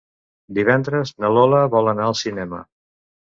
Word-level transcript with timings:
Divendres 0.57 1.11
na 1.25 1.31
Lola 1.35 1.59
vol 1.75 1.93
anar 1.93 2.09
al 2.09 2.19
cinema. 2.23 2.65